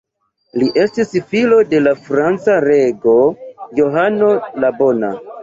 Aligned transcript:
Li 0.61 0.69
estis 0.83 1.11
filo 1.33 1.59
de 1.73 1.81
la 1.89 1.93
franca 2.07 2.57
rego 2.67 3.15
Johano 3.83 4.33
la 4.67 4.75
Bona. 4.83 5.15